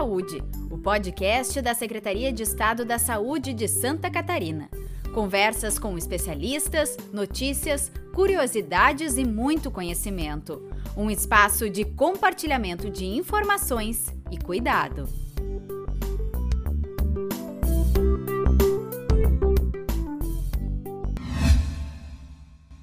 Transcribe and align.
Saúde, 0.00 0.42
o 0.70 0.78
podcast 0.78 1.60
da 1.60 1.74
Secretaria 1.74 2.32
de 2.32 2.42
Estado 2.42 2.86
da 2.86 2.98
Saúde 2.98 3.52
de 3.52 3.68
Santa 3.68 4.10
Catarina. 4.10 4.70
Conversas 5.12 5.78
com 5.78 5.98
especialistas, 5.98 6.96
notícias, 7.12 7.92
curiosidades 8.14 9.18
e 9.18 9.26
muito 9.26 9.70
conhecimento. 9.70 10.66
Um 10.96 11.10
espaço 11.10 11.68
de 11.68 11.84
compartilhamento 11.84 12.88
de 12.88 13.04
informações 13.04 14.06
e 14.30 14.38
cuidado. 14.38 15.06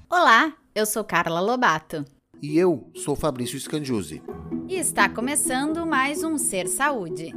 Olá, 0.08 0.52
eu 0.72 0.86
sou 0.86 1.02
Carla 1.02 1.40
Lobato. 1.40 2.04
E 2.40 2.56
eu 2.56 2.88
sou 2.94 3.16
Fabrício 3.16 3.58
Scandiuzzi. 3.58 4.22
E 4.68 4.76
está 4.76 5.08
começando 5.08 5.84
mais 5.84 6.22
um 6.22 6.38
Ser 6.38 6.68
Saúde. 6.68 7.34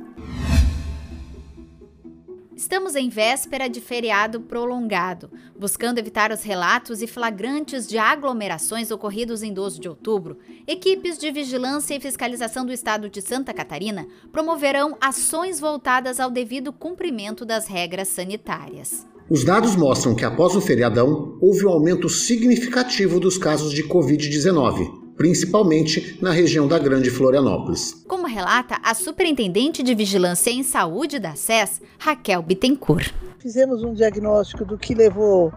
Estamos 2.55 2.95
em 2.95 3.09
véspera 3.09 3.67
de 3.67 3.81
feriado 3.81 4.41
prolongado, 4.41 5.31
buscando 5.57 5.97
evitar 5.97 6.31
os 6.31 6.43
relatos 6.43 7.01
e 7.01 7.07
flagrantes 7.07 7.87
de 7.87 7.97
aglomerações 7.97 8.91
ocorridos 8.91 9.41
em 9.41 9.51
12 9.51 9.79
de 9.79 9.89
outubro. 9.89 10.37
Equipes 10.67 11.17
de 11.17 11.31
vigilância 11.31 11.95
e 11.95 11.99
fiscalização 11.99 12.63
do 12.63 12.71
estado 12.71 13.09
de 13.09 13.23
Santa 13.23 13.51
Catarina 13.55 14.07
promoverão 14.31 14.95
ações 15.01 15.59
voltadas 15.59 16.19
ao 16.19 16.29
devido 16.29 16.71
cumprimento 16.71 17.43
das 17.43 17.65
regras 17.65 18.09
sanitárias. 18.09 19.07
Os 19.31 19.45
dados 19.45 19.77
mostram 19.77 20.13
que 20.13 20.25
após 20.25 20.57
o 20.57 20.59
feriadão 20.59 21.37
houve 21.39 21.65
um 21.65 21.69
aumento 21.69 22.09
significativo 22.09 23.17
dos 23.17 23.37
casos 23.37 23.71
de 23.71 23.81
Covid-19, 23.81 25.15
principalmente 25.15 26.19
na 26.21 26.31
região 26.31 26.67
da 26.67 26.77
Grande 26.77 27.09
Florianópolis. 27.09 28.03
Como 28.09 28.27
relata 28.27 28.75
a 28.83 28.93
Superintendente 28.93 29.81
de 29.83 29.95
Vigilância 29.95 30.51
em 30.51 30.63
Saúde 30.63 31.17
da 31.17 31.33
SES, 31.33 31.81
Raquel 31.97 32.41
Bittencourt. 32.41 33.13
Fizemos 33.39 33.85
um 33.85 33.93
diagnóstico 33.93 34.65
do 34.65 34.77
que 34.77 34.93
levou 34.93 35.53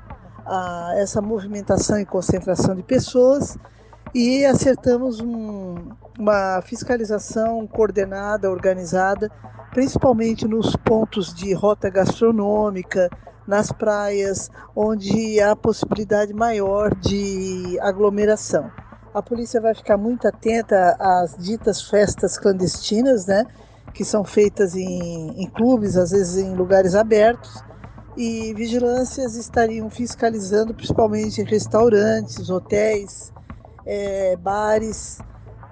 a 0.47 0.93
essa 0.95 1.21
movimentação 1.21 1.99
e 1.99 2.07
concentração 2.07 2.77
de 2.77 2.83
pessoas 2.85 3.59
e 4.15 4.45
acertamos 4.45 5.19
um, 5.19 5.75
uma 6.17 6.63
fiscalização 6.63 7.67
coordenada, 7.67 8.49
organizada, 8.49 9.29
principalmente 9.73 10.47
nos 10.47 10.77
pontos 10.77 11.35
de 11.35 11.53
rota 11.53 11.91
gastronômica, 11.91 13.11
nas 13.47 13.71
praias 13.71 14.51
onde 14.75 15.41
há 15.41 15.55
possibilidade 15.55 16.33
maior 16.33 16.95
de 16.95 17.79
aglomeração. 17.81 18.71
A 19.13 19.23
polícia 19.23 19.61
vai 19.61 19.75
ficar 19.75 19.97
muito 19.97 20.27
atenta 20.27 20.97
às 20.99 21.37
ditas 21.37 21.83
festas 21.83 22.37
clandestinas, 22.39 23.27
né, 23.27 23.45
que 23.93 24.05
são 24.05 24.25
feitas 24.25 24.75
em, 24.75 25.41
em 25.41 25.47
clubes, 25.51 25.97
às 25.97 26.11
vezes 26.11 26.37
em 26.37 26.55
lugares 26.55 26.95
abertos, 26.95 27.63
e 28.17 28.53
vigilâncias 28.55 29.37
estariam 29.37 29.89
fiscalizando 29.91 30.75
principalmente 30.75 31.43
restaurantes, 31.43 32.49
hotéis, 32.49 33.33
é, 33.87 34.37
bares, 34.37 35.19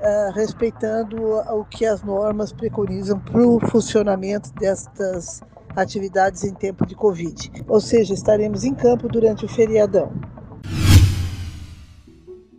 é, 0.01 0.31
respeitando 0.35 1.17
o 1.23 1.65
que 1.65 1.87
as 1.87 2.03
normas 2.03 2.53
preconizam 2.53 3.19
para 3.19 3.41
o 3.41 3.61
funcionamento 3.69 4.53
destas 4.55 5.41
atividades 5.77 6.45
em 6.45 6.55
tempo 6.55 6.87
de 6.87 6.95
Covid. 6.95 7.51
Ou 7.69 7.81
seja, 7.81 8.15
estaremos 8.15 8.65
em 8.65 8.75
campo 8.75 9.09
durante 9.09 9.45
o 9.45 9.49
feriadão. 9.49 10.13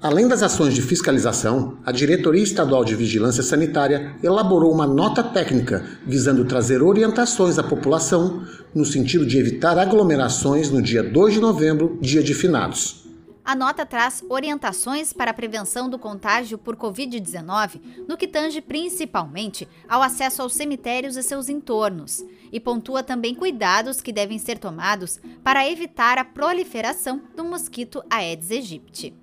Além 0.03 0.27
das 0.27 0.43
ações 0.43 0.73
de 0.73 0.81
fiscalização, 0.81 1.77
a 1.85 1.89
Diretoria 1.89 2.43
Estadual 2.43 2.83
de 2.83 2.93
Vigilância 2.93 3.41
Sanitária 3.41 4.17
elaborou 4.21 4.69
uma 4.69 4.85
nota 4.85 5.23
técnica 5.23 5.85
visando 6.05 6.43
trazer 6.43 6.83
orientações 6.83 7.57
à 7.57 7.63
população 7.63 8.43
no 8.75 8.83
sentido 8.83 9.25
de 9.25 9.37
evitar 9.37 9.79
aglomerações 9.79 10.69
no 10.69 10.81
dia 10.81 11.01
2 11.01 11.35
de 11.35 11.39
novembro, 11.39 11.97
dia 12.01 12.21
de 12.21 12.33
finados. 12.33 13.02
A 13.45 13.55
nota 13.55 13.85
traz 13.85 14.23
orientações 14.29 15.11
para 15.11 15.31
a 15.31 15.33
prevenção 15.33 15.89
do 15.89 15.99
contágio 15.99 16.57
por 16.57 16.77
Covid-19, 16.77 18.05
no 18.07 18.15
que 18.15 18.25
tange 18.25 18.61
principalmente 18.61 19.67
ao 19.87 20.01
acesso 20.01 20.41
aos 20.41 20.53
cemitérios 20.53 21.17
e 21.17 21.23
seus 21.23 21.49
entornos, 21.49 22.23
e 22.53 22.59
pontua 22.59 23.03
também 23.03 23.35
cuidados 23.35 23.99
que 23.99 24.13
devem 24.13 24.39
ser 24.39 24.57
tomados 24.57 25.19
para 25.43 25.69
evitar 25.69 26.17
a 26.17 26.23
proliferação 26.23 27.21
do 27.35 27.43
mosquito 27.43 28.01
Aedes 28.09 28.49
aegypti. 28.49 29.13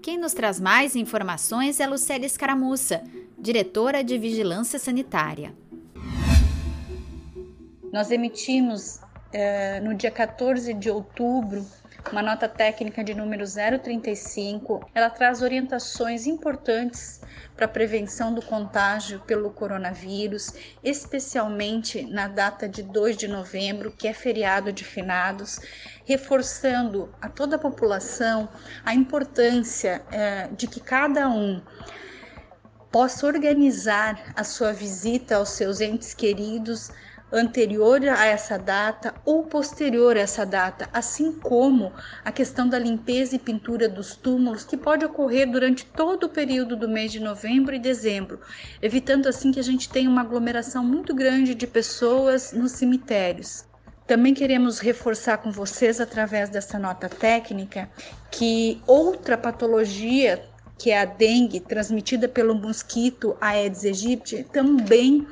Quem 0.00 0.16
nos 0.16 0.32
traz 0.32 0.58
mais 0.58 0.96
informações 0.96 1.80
é 1.80 1.86
Lucélia 1.86 2.26
Escaramuça, 2.26 3.04
diretora 3.38 4.02
de 4.02 4.16
Vigilância 4.16 4.78
Sanitária. 4.78 5.54
Nós 7.92 8.10
emitimos 8.10 9.00
eh, 9.32 9.80
no 9.80 9.94
dia 9.94 10.10
14 10.10 10.74
de 10.74 10.90
outubro 10.90 11.64
uma 12.10 12.22
nota 12.22 12.48
técnica 12.48 13.04
de 13.04 13.14
número 13.14 13.44
035. 13.44 14.88
Ela 14.94 15.10
traz 15.10 15.42
orientações 15.42 16.26
importantes 16.26 17.20
para 17.54 17.66
a 17.66 17.68
prevenção 17.68 18.32
do 18.34 18.42
contágio 18.42 19.20
pelo 19.20 19.50
coronavírus, 19.50 20.52
especialmente 20.82 22.02
na 22.02 22.26
data 22.26 22.68
de 22.68 22.82
2 22.82 23.16
de 23.16 23.28
novembro, 23.28 23.92
que 23.92 24.08
é 24.08 24.12
feriado 24.12 24.72
de 24.72 24.84
finados, 24.84 25.60
reforçando 26.04 27.14
a 27.20 27.28
toda 27.28 27.56
a 27.56 27.58
população 27.58 28.48
a 28.84 28.94
importância 28.94 30.02
é, 30.10 30.48
de 30.48 30.66
que 30.66 30.80
cada 30.80 31.28
um 31.28 31.62
possa 32.90 33.26
organizar 33.26 34.32
a 34.34 34.42
sua 34.42 34.72
visita 34.72 35.36
aos 35.36 35.50
seus 35.50 35.80
entes 35.80 36.12
queridos 36.12 36.90
anterior 37.32 38.02
a 38.08 38.26
essa 38.26 38.58
data 38.58 39.14
ou 39.24 39.44
posterior 39.44 40.16
a 40.16 40.20
essa 40.20 40.44
data, 40.44 40.88
assim 40.92 41.32
como 41.32 41.92
a 42.24 42.32
questão 42.32 42.68
da 42.68 42.78
limpeza 42.78 43.36
e 43.36 43.38
pintura 43.38 43.88
dos 43.88 44.16
túmulos, 44.16 44.64
que 44.64 44.76
pode 44.76 45.04
ocorrer 45.04 45.50
durante 45.50 45.84
todo 45.84 46.24
o 46.24 46.28
período 46.28 46.76
do 46.76 46.88
mês 46.88 47.12
de 47.12 47.20
novembro 47.20 47.74
e 47.74 47.78
dezembro, 47.78 48.40
evitando 48.82 49.28
assim 49.28 49.52
que 49.52 49.60
a 49.60 49.64
gente 49.64 49.88
tenha 49.88 50.10
uma 50.10 50.22
aglomeração 50.22 50.84
muito 50.84 51.14
grande 51.14 51.54
de 51.54 51.66
pessoas 51.66 52.52
nos 52.52 52.72
cemitérios. 52.72 53.64
Também 54.06 54.34
queremos 54.34 54.80
reforçar 54.80 55.38
com 55.38 55.52
vocês, 55.52 56.00
através 56.00 56.48
dessa 56.48 56.80
nota 56.80 57.08
técnica, 57.08 57.88
que 58.28 58.82
outra 58.84 59.38
patologia, 59.38 60.44
que 60.76 60.90
é 60.90 61.00
a 61.00 61.04
dengue, 61.04 61.60
transmitida 61.60 62.26
pelo 62.26 62.52
mosquito 62.56 63.36
Aedes 63.40 63.84
aegypti, 63.84 64.42
também 64.52 65.24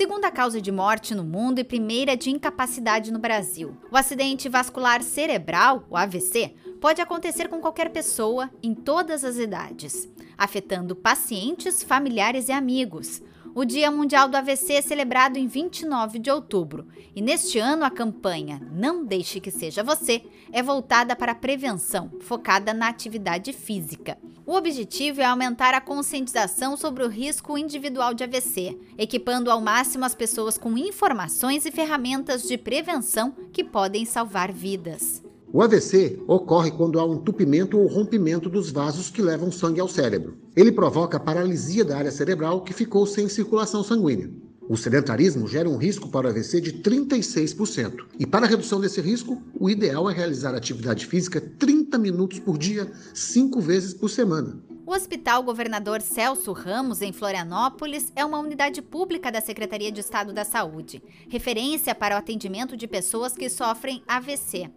segunda 0.00 0.30
causa 0.30 0.62
de 0.62 0.72
morte 0.72 1.14
no 1.14 1.22
mundo 1.22 1.58
e 1.58 1.62
primeira 1.62 2.16
de 2.16 2.30
incapacidade 2.30 3.12
no 3.12 3.18
Brasil. 3.18 3.76
O 3.92 3.98
acidente 3.98 4.48
vascular 4.48 5.02
cerebral, 5.02 5.84
o 5.90 5.94
AVC, 5.94 6.54
pode 6.80 7.02
acontecer 7.02 7.48
com 7.48 7.60
qualquer 7.60 7.90
pessoa 7.90 8.48
em 8.62 8.74
todas 8.74 9.24
as 9.24 9.36
idades, 9.36 10.08
afetando 10.38 10.96
pacientes, 10.96 11.82
familiares 11.82 12.48
e 12.48 12.52
amigos. 12.52 13.20
O 13.52 13.64
Dia 13.64 13.90
Mundial 13.90 14.28
do 14.28 14.36
AVC 14.36 14.74
é 14.74 14.82
celebrado 14.82 15.36
em 15.36 15.48
29 15.48 16.20
de 16.20 16.30
outubro 16.30 16.86
e 17.16 17.20
neste 17.20 17.58
ano 17.58 17.84
a 17.84 17.90
campanha 17.90 18.60
Não 18.70 19.04
Deixe 19.04 19.40
Que 19.40 19.50
Seja 19.50 19.82
Você 19.82 20.22
é 20.52 20.62
voltada 20.62 21.16
para 21.16 21.32
a 21.32 21.34
prevenção, 21.34 22.12
focada 22.20 22.72
na 22.72 22.88
atividade 22.88 23.52
física. 23.52 24.16
O 24.46 24.54
objetivo 24.54 25.20
é 25.20 25.24
aumentar 25.24 25.74
a 25.74 25.80
conscientização 25.80 26.76
sobre 26.76 27.02
o 27.02 27.08
risco 27.08 27.58
individual 27.58 28.14
de 28.14 28.22
AVC, 28.22 28.78
equipando 28.96 29.50
ao 29.50 29.60
máximo 29.60 30.04
as 30.04 30.14
pessoas 30.14 30.56
com 30.56 30.78
informações 30.78 31.66
e 31.66 31.72
ferramentas 31.72 32.44
de 32.44 32.56
prevenção 32.56 33.34
que 33.52 33.64
podem 33.64 34.04
salvar 34.04 34.52
vidas. 34.52 35.22
O 35.52 35.60
AVC 35.62 36.22
ocorre 36.28 36.70
quando 36.70 37.00
há 37.00 37.04
um 37.04 37.14
entupimento 37.14 37.76
ou 37.76 37.88
rompimento 37.88 38.48
dos 38.48 38.70
vasos 38.70 39.10
que 39.10 39.20
levam 39.20 39.50
sangue 39.50 39.80
ao 39.80 39.88
cérebro. 39.88 40.38
Ele 40.54 40.70
provoca 40.70 41.18
paralisia 41.18 41.84
da 41.84 41.96
área 41.96 42.12
cerebral 42.12 42.62
que 42.62 42.72
ficou 42.72 43.04
sem 43.04 43.28
circulação 43.28 43.82
sanguínea. 43.82 44.30
O 44.68 44.76
sedentarismo 44.76 45.48
gera 45.48 45.68
um 45.68 45.76
risco 45.76 46.08
para 46.08 46.28
o 46.28 46.30
AVC 46.30 46.60
de 46.60 46.74
36%. 46.74 48.04
E 48.16 48.24
para 48.24 48.46
a 48.46 48.48
redução 48.48 48.80
desse 48.80 49.00
risco, 49.00 49.42
o 49.58 49.68
ideal 49.68 50.08
é 50.08 50.14
realizar 50.14 50.54
atividade 50.54 51.04
física 51.06 51.40
30 51.40 51.98
minutos 51.98 52.38
por 52.38 52.56
dia, 52.56 52.88
5 53.12 53.60
vezes 53.60 53.92
por 53.92 54.08
semana. 54.08 54.62
O 54.86 54.92
Hospital 54.92 55.42
Governador 55.42 56.00
Celso 56.00 56.52
Ramos, 56.52 57.02
em 57.02 57.12
Florianópolis, 57.12 58.12
é 58.14 58.24
uma 58.24 58.38
unidade 58.38 58.80
pública 58.80 59.32
da 59.32 59.40
Secretaria 59.40 59.90
de 59.90 59.98
Estado 59.98 60.32
da 60.32 60.44
Saúde, 60.44 61.02
referência 61.28 61.92
para 61.92 62.14
o 62.14 62.18
atendimento 62.18 62.76
de 62.76 62.86
pessoas 62.86 63.32
que 63.32 63.48
sofrem 63.50 64.04
AVC. 64.06 64.70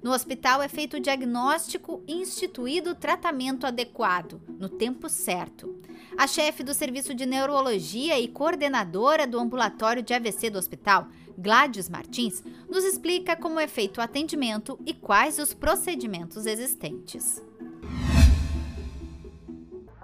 No 0.00 0.12
hospital 0.12 0.62
é 0.62 0.68
feito 0.68 0.96
o 0.96 1.00
diagnóstico 1.00 2.02
e 2.06 2.14
instituído 2.14 2.90
o 2.90 2.94
tratamento 2.94 3.66
adequado, 3.66 4.40
no 4.46 4.68
tempo 4.68 5.08
certo. 5.08 5.74
A 6.16 6.24
chefe 6.26 6.62
do 6.62 6.72
Serviço 6.72 7.12
de 7.12 7.26
Neurologia 7.26 8.18
e 8.18 8.28
coordenadora 8.28 9.26
do 9.26 9.40
ambulatório 9.40 10.00
de 10.00 10.14
AVC 10.14 10.50
do 10.50 10.58
hospital, 10.58 11.08
Gladys 11.36 11.88
Martins, 11.88 12.44
nos 12.70 12.84
explica 12.84 13.34
como 13.34 13.58
é 13.58 13.66
feito 13.66 13.98
o 13.98 14.00
atendimento 14.00 14.78
e 14.86 14.94
quais 14.94 15.38
os 15.40 15.52
procedimentos 15.52 16.46
existentes. 16.46 17.42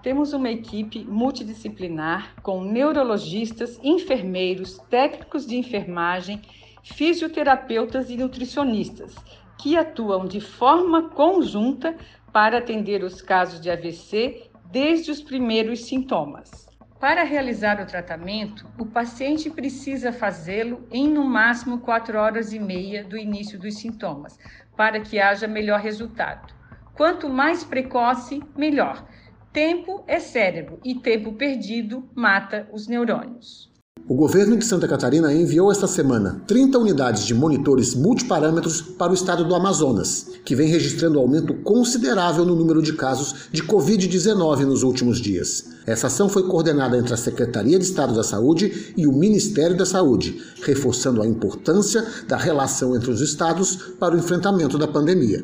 Temos 0.02 0.32
uma 0.32 0.50
equipe 0.50 1.04
multidisciplinar 1.04 2.34
com 2.42 2.64
neurologistas, 2.64 3.78
enfermeiros, 3.82 4.76
técnicos 4.90 5.46
de 5.46 5.56
enfermagem, 5.56 6.42
fisioterapeutas 6.82 8.10
e 8.10 8.16
nutricionistas 8.16 9.14
que 9.58 9.76
atuam 9.76 10.26
de 10.26 10.40
forma 10.40 11.10
conjunta 11.10 11.96
para 12.32 12.58
atender 12.58 13.02
os 13.04 13.22
casos 13.22 13.60
de 13.60 13.70
AVC 13.70 14.50
desde 14.70 15.10
os 15.10 15.22
primeiros 15.22 15.84
sintomas. 15.84 16.66
Para 16.98 17.22
realizar 17.22 17.82
o 17.82 17.86
tratamento, 17.86 18.66
o 18.78 18.86
paciente 18.86 19.50
precisa 19.50 20.12
fazê-lo 20.12 20.88
em 20.90 21.08
no 21.08 21.22
máximo 21.22 21.80
4 21.80 22.18
horas 22.18 22.52
e 22.52 22.58
meia 22.58 23.04
do 23.04 23.16
início 23.16 23.58
dos 23.58 23.76
sintomas, 23.76 24.38
para 24.76 25.00
que 25.00 25.20
haja 25.20 25.46
melhor 25.46 25.80
resultado. 25.80 26.54
Quanto 26.94 27.28
mais 27.28 27.62
precoce, 27.62 28.42
melhor. 28.56 29.06
Tempo 29.52 30.02
é 30.06 30.18
cérebro 30.18 30.80
e 30.82 30.94
tempo 30.94 31.34
perdido 31.34 32.08
mata 32.14 32.68
os 32.72 32.88
neurônios. 32.88 33.73
O 34.06 34.14
governo 34.14 34.54
de 34.58 34.66
Santa 34.66 34.86
Catarina 34.86 35.32
enviou 35.32 35.72
esta 35.72 35.86
semana 35.86 36.42
30 36.46 36.78
unidades 36.78 37.24
de 37.24 37.32
monitores 37.32 37.94
multiparâmetros 37.94 38.82
para 38.82 39.12
o 39.12 39.14
estado 39.14 39.46
do 39.46 39.54
Amazonas, 39.54 40.26
que 40.44 40.54
vem 40.54 40.68
registrando 40.68 41.18
aumento 41.18 41.54
considerável 41.62 42.44
no 42.44 42.54
número 42.54 42.82
de 42.82 42.92
casos 42.92 43.48
de 43.50 43.62
Covid-19 43.62 44.66
nos 44.66 44.82
últimos 44.82 45.18
dias. 45.18 45.70
Essa 45.86 46.08
ação 46.08 46.28
foi 46.28 46.46
coordenada 46.46 46.98
entre 46.98 47.14
a 47.14 47.16
Secretaria 47.16 47.78
de 47.78 47.86
Estado 47.86 48.14
da 48.14 48.22
Saúde 48.22 48.92
e 48.94 49.06
o 49.06 49.12
Ministério 49.12 49.74
da 49.74 49.86
Saúde, 49.86 50.38
reforçando 50.60 51.22
a 51.22 51.26
importância 51.26 52.04
da 52.28 52.36
relação 52.36 52.94
entre 52.94 53.10
os 53.10 53.22
estados 53.22 53.94
para 53.98 54.14
o 54.14 54.18
enfrentamento 54.18 54.76
da 54.76 54.86
pandemia. 54.86 55.42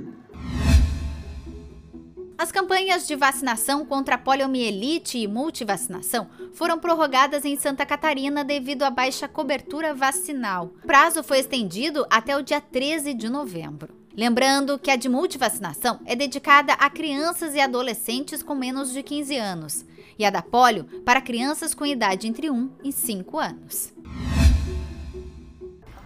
As 2.40 2.50
campanhas 2.50 3.06
de 3.06 3.14
vacinação 3.14 3.84
contra 3.84 4.14
a 4.14 4.18
poliomielite 4.18 5.18
e 5.18 5.28
multivacinação 5.28 6.26
foram 6.54 6.78
prorrogadas 6.78 7.44
em 7.44 7.54
Santa 7.54 7.84
Catarina 7.84 8.42
devido 8.42 8.82
à 8.82 8.88
baixa 8.88 9.28
cobertura 9.28 9.92
vacinal. 9.92 10.72
O 10.82 10.86
prazo 10.86 11.22
foi 11.22 11.40
estendido 11.40 12.06
até 12.08 12.34
o 12.34 12.42
dia 12.42 12.58
13 12.58 13.12
de 13.12 13.28
novembro. 13.28 13.94
Lembrando 14.16 14.78
que 14.78 14.90
a 14.90 14.96
de 14.96 15.06
multivacinação 15.06 16.00
é 16.06 16.16
dedicada 16.16 16.72
a 16.72 16.88
crianças 16.88 17.54
e 17.54 17.60
adolescentes 17.60 18.42
com 18.42 18.54
menos 18.54 18.90
de 18.90 19.02
15 19.02 19.36
anos, 19.36 19.84
e 20.18 20.24
a 20.24 20.30
da 20.30 20.40
polio 20.40 20.84
para 21.04 21.20
crianças 21.20 21.74
com 21.74 21.84
idade 21.84 22.26
entre 22.26 22.50
1 22.50 22.70
e 22.82 22.90
5 22.90 23.38
anos. 23.38 23.92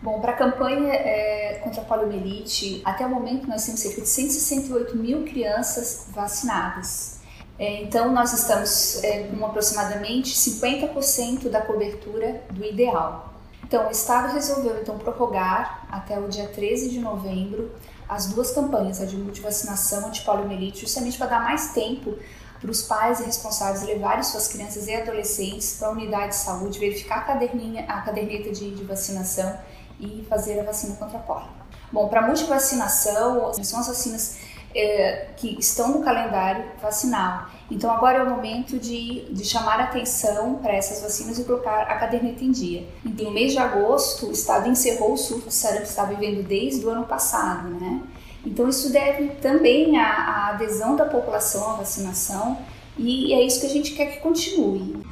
Bom, 0.04 0.20
para 0.20 0.32
a 0.32 0.36
campanha 0.36 0.92
é, 0.92 1.60
contra 1.64 1.80
a 1.80 1.84
poliomielite, 1.86 2.82
até 2.84 3.06
o 3.06 3.08
momento 3.08 3.48
nós 3.48 3.64
temos 3.64 3.80
cerca 3.80 4.02
de 4.02 4.06
168 4.06 4.98
mil 4.98 5.24
crianças 5.24 6.08
vacinadas. 6.10 7.20
É, 7.58 7.80
então, 7.80 8.12
nós 8.12 8.34
estamos 8.34 9.02
é, 9.02 9.22
com 9.22 9.46
aproximadamente 9.46 10.34
50% 10.34 11.48
da 11.48 11.62
cobertura 11.62 12.42
do 12.50 12.62
ideal. 12.62 13.32
Então, 13.62 13.88
o 13.88 13.90
Estado 13.90 14.34
resolveu 14.34 14.78
então 14.78 14.98
prorrogar 14.98 15.86
até 15.90 16.18
o 16.18 16.28
dia 16.28 16.48
13 16.48 16.90
de 16.90 17.00
novembro 17.00 17.74
as 18.06 18.26
duas 18.26 18.50
campanhas, 18.50 19.00
a 19.00 19.06
de 19.06 19.16
multivacinação 19.16 20.08
e 20.08 20.10
de 20.10 20.20
poliomielite, 20.20 20.82
justamente 20.82 21.16
para 21.16 21.28
dar 21.28 21.42
mais 21.42 21.72
tempo 21.72 22.14
para 22.60 22.70
os 22.70 22.82
pais 22.82 23.20
e 23.20 23.24
responsáveis 23.24 23.82
levarem 23.84 24.22
suas 24.22 24.48
crianças 24.48 24.86
e 24.86 24.94
adolescentes 24.94 25.76
para 25.78 25.88
a 25.88 25.92
unidade 25.92 26.28
de 26.28 26.36
saúde, 26.36 26.78
verificar 26.78 27.20
a, 27.20 27.22
caderninha, 27.22 27.86
a 27.88 28.02
caderneta 28.02 28.50
de, 28.50 28.70
de 28.70 28.84
vacinação 28.84 29.58
e 30.00 30.24
fazer 30.28 30.60
a 30.60 30.64
vacina 30.64 30.96
contra 30.96 31.18
a 31.18 31.22
polio. 31.22 31.48
Bom, 31.92 32.08
para 32.08 32.22
multivacinação, 32.22 33.52
são 33.62 33.80
as 33.80 33.86
vacinas 33.86 34.38
é, 34.74 35.28
que 35.36 35.58
estão 35.58 35.92
no 35.92 36.02
calendário 36.02 36.64
vacinal. 36.82 37.46
Então 37.70 37.90
agora 37.90 38.18
é 38.18 38.22
o 38.22 38.30
momento 38.30 38.78
de, 38.78 39.26
de 39.32 39.44
chamar 39.44 39.80
atenção 39.80 40.56
para 40.56 40.74
essas 40.74 41.00
vacinas 41.00 41.38
e 41.38 41.44
colocar 41.44 41.82
a 41.82 41.94
caderneta 41.96 42.44
em 42.44 42.50
dia. 42.50 42.86
Então, 43.04 43.26
no 43.26 43.30
mês 43.30 43.52
de 43.52 43.58
agosto, 43.58 44.26
o 44.26 44.32
Estado 44.32 44.68
encerrou 44.68 45.14
o 45.14 45.16
surto 45.16 45.48
de 45.48 45.54
sarampo 45.54 45.82
que 45.82 45.88
está 45.88 46.04
vivendo 46.04 46.46
desde 46.46 46.84
o 46.84 46.90
ano 46.90 47.06
passado, 47.06 47.68
né? 47.68 48.02
Então 48.44 48.68
isso 48.68 48.92
deve 48.92 49.28
também 49.36 49.96
à, 49.96 50.06
à 50.06 50.48
adesão 50.50 50.96
da 50.96 51.06
população 51.06 51.70
à 51.70 51.76
vacinação 51.76 52.58
e 52.98 53.32
é 53.32 53.42
isso 53.42 53.60
que 53.60 53.66
a 53.66 53.70
gente 53.70 53.92
quer 53.92 54.06
que 54.06 54.20
continue. 54.20 55.02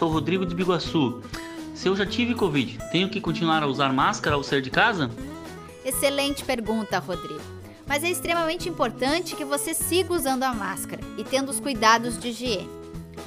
Sou 0.00 0.08
Rodrigo 0.08 0.46
de 0.46 0.54
Biguaçu. 0.54 1.20
Se 1.74 1.86
eu 1.86 1.94
já 1.94 2.06
tive 2.06 2.34
Covid, 2.34 2.78
tenho 2.90 3.10
que 3.10 3.20
continuar 3.20 3.62
a 3.62 3.66
usar 3.66 3.92
máscara 3.92 4.34
ao 4.34 4.42
sair 4.42 4.62
de 4.62 4.70
casa? 4.70 5.10
Excelente 5.84 6.42
pergunta, 6.42 6.98
Rodrigo. 6.98 7.42
Mas 7.86 8.02
é 8.02 8.08
extremamente 8.08 8.66
importante 8.66 9.36
que 9.36 9.44
você 9.44 9.74
siga 9.74 10.14
usando 10.14 10.44
a 10.44 10.54
máscara 10.54 11.02
e 11.18 11.22
tendo 11.22 11.50
os 11.50 11.60
cuidados 11.60 12.18
de 12.18 12.28
higiene. 12.28 12.70